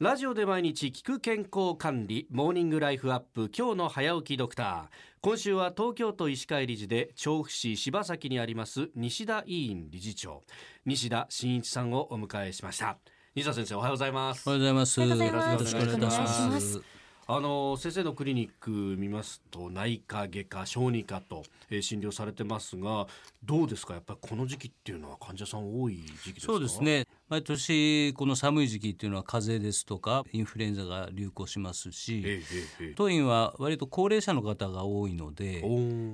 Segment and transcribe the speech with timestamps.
[0.00, 4.84] ラジオで毎日聞く健康管理モーニングライフアップ今日の早起きドクター。
[5.20, 10.42] 今週は東京都医師会理事で調布市柴崎にあります西田委員理事長。
[10.86, 12.96] 西田真一さんをお迎えしました。
[13.34, 14.48] 西田先生おはようございます。
[14.48, 15.00] おはようございます。
[15.00, 15.52] ようございます。
[15.52, 16.80] よろしくお願いします。
[17.26, 23.06] あの先生のクリニック見ますと内科外科小児科と、えー診療されてますが
[23.44, 23.92] どうですか？
[23.92, 26.54] やっぱりこの時期っていうのは患者さん多い時期ですか？
[26.54, 27.06] そうですね。
[27.30, 32.42] 毎年この寒い時期っていうのは風邪ですとかインフルエンザが流行しますえし、え
[32.80, 35.62] ええ当院は割と高齢者の方が多いので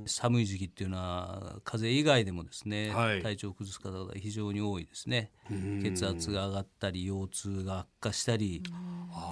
[0.05, 3.23] 寒い時期っていうのは風邪以外でもですね、はい。
[3.23, 5.30] 体調を崩す方が非常に多いですね。
[5.51, 5.80] うん。
[5.83, 8.62] 血圧が上がったり腰痛が悪化したり、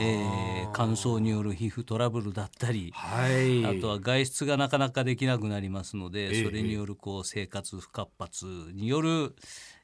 [0.00, 3.64] えー乾燥による皮膚トラブルだったり、はい。
[3.64, 9.36] あとは外出がなかなかできなくなりますので、ええそれによるこう生活不活発による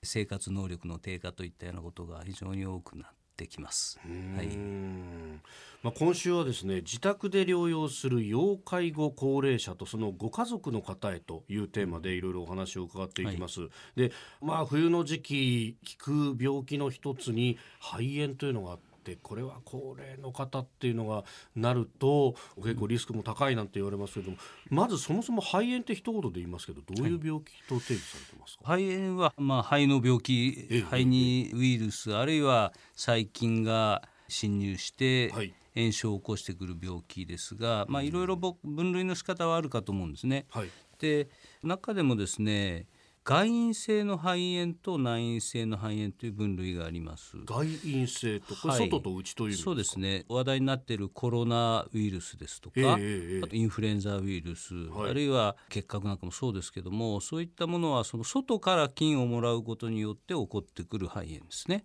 [0.02, 4.00] 生活能力の低下といったようなことが非常に多くなってきます。
[4.36, 5.40] はい、ん
[5.84, 14.10] まあ、今週はですね自宅で療養する要介護高齢者とそのご家族の方へというテーマでいろいろお話を伺っていきます、で
[14.42, 18.89] まあ冬の時期効く病気の一つに肺炎というのがあって
[19.22, 21.24] これは高齢の方っていうのが
[21.56, 30.20] なると結構リスクも高いなんて言われますけれどもまずそもそも肺炎って一言で言いますけどどういう病気と定義されてますか、肺炎は、まあ、肺の病ええ。
[30.20, 35.54] 気肺にウイルスあるいは細菌が侵入してはい。
[35.74, 40.46] 炎症を起こしてくる病気ですが、まあ、いろいろぼ分類の仕方はあるかと思うんですね。
[40.50, 40.68] はい。
[40.98, 41.28] で
[41.62, 42.86] 中でもですね
[43.30, 47.36] 外因性の肺炎と内因性の肺炎という分類があります。
[47.46, 48.90] 外陰性とこれはい。
[48.90, 50.24] 外と内という意味ですか、そうですね。
[50.28, 55.10] 話題になっているコロナウイルスですとか、ええええええあとインフルエンザウイルス、はい。
[55.10, 61.84] あるいは結核なんかもそうですけどもそういったものはその外から菌をもらうことによって起こってくる肺炎ですね。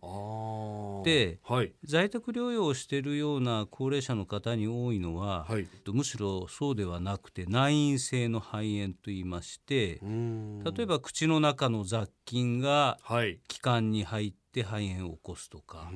[1.03, 1.71] ではい。
[1.83, 5.67] 在宅療養をしているような高齢者の方に多いのは、はい。
[5.93, 13.39] むしろそうではなくて内因性の肺炎といいまして例えば口の中の雑菌がはい。
[13.47, 15.89] 気管に入って肺炎を起こすとか、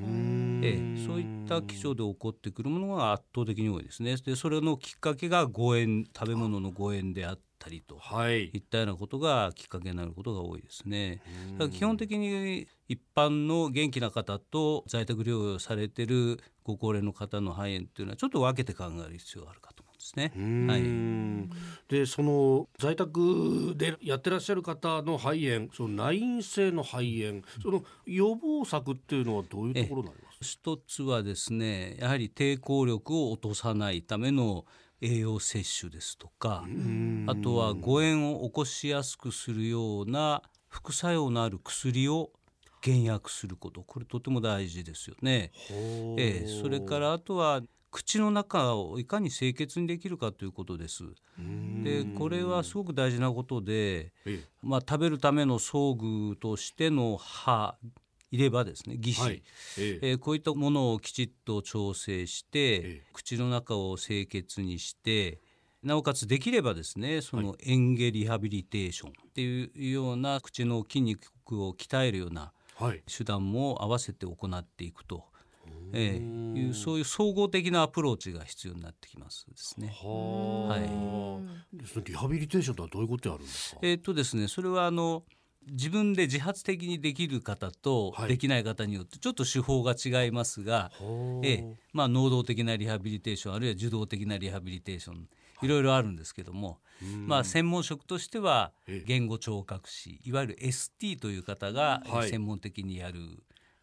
[0.62, 4.16] ええ、そういった気象で起こってくるものが圧倒的に多いですね。
[4.18, 8.50] でそれのきっかけが誤嚥食べ物の誤嚥であったりとはい。
[8.50, 11.22] いったようなことがきっかけになることが多いですね。
[11.58, 20.32] だから基本的に一般の元気な方と在宅療養されてるご高齢の方の肺炎っていうのはちょっと分けて考える必要があるかとですね。
[20.68, 20.82] はい。
[20.82, 21.50] ん
[21.88, 30.38] でその在宅でやってらっしゃる方の肺炎その内因性の肺炎その予防策っていうのはどういうところになります？
[30.42, 34.66] 一つはですねやはり抵抗力を落とさないための
[35.02, 36.66] 栄養摂取ですとか
[37.28, 42.32] あとは誤嚥を起こしやすくするような副作用のある薬を
[42.82, 43.82] 減薬すること。
[43.82, 45.52] これとても大事ですよね。
[46.18, 47.62] ええ、それからあとは
[47.92, 51.04] 口の中をいかに清潔にできるかということです。
[51.84, 57.78] でこれはすごく大事なことで、えまあ、食べるための装具としての歯
[58.32, 58.96] 入れ歯ですね。
[58.98, 59.44] 義歯、はい。
[59.80, 60.10] ええ。
[60.12, 63.04] えーこういったものをきちっと調整して、ええ。
[63.14, 65.40] 口の中を清潔にして
[65.82, 71.32] なおかつできればですねその嚥下リハビリテーションっていうような口の筋肉
[71.64, 73.04] を鍛えるようなはい。
[73.06, 75.26] 手段も合わせて行っていくと、
[75.94, 79.94] えーいうそういう総合的なアプローチが必要になってきますですね。
[80.02, 80.82] ははい。
[82.04, 85.24] リハビリテーションとはどういうことやるんですかえーっとですねそれはあの
[85.70, 88.30] 自分で自発的にできる方とはい。
[88.30, 91.46] できない方によってちょっと手法が違いますが、はあ。
[91.46, 95.28] ええまあ、能動的なリハビリテーションあるいは受動的なリハビリテーション
[95.62, 95.68] い。
[95.68, 96.80] ろいろあるんですけども、
[97.28, 99.04] まあ、専門職としてはええ。
[99.06, 102.30] 言語聴覚士いわゆる ST という方がはい。
[102.30, 103.20] 専門的にやる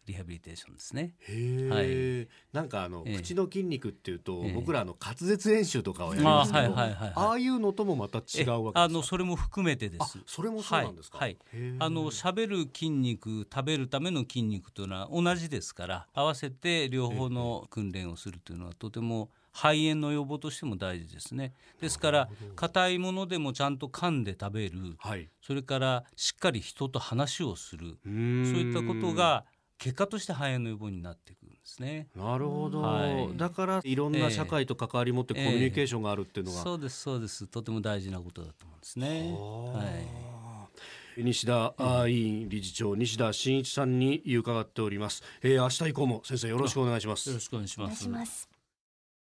[0.07, 1.13] リハビリテーションですね。
[1.27, 3.17] へえ、なんかあの、ええ。
[3.17, 4.53] 口の筋肉っていうと、ええ。
[4.53, 7.13] 僕らあの滑舌練習とかをやりますけど、あはいはいはいはい。
[7.15, 10.19] ああいうのともまた違うわけあのそれも含めてであす。
[10.25, 11.75] それもそうなんですか、はい、はい。
[11.79, 21.53] あの喋る筋肉食べるための筋肉というのは同じですから合わせて両方の訓練をするというのはとても肺炎の予防としても大事ですね。
[21.81, 29.45] ですから硬いものでもちゃんと噛んで食べるはいそれからしっかり人と話をするそういったことが
[29.77, 32.07] 結果として肺炎の予防になっていくんですね。
[32.15, 33.37] なるほど、はい。
[33.37, 37.47] だからいろんな社会と関わり持ってコミュニケーションがあるっていうのが、そうですそうです。
[37.47, 39.33] とても大事なことだと思うんですね。
[39.73, 39.83] は
[41.17, 41.23] い。
[41.23, 47.29] 西田あ委員理事長西田真一さんに伺っております、えー、明日以降も先生よろしくお願いします。
[47.29, 47.67] よろしくお願い。
[47.67, 48.56] します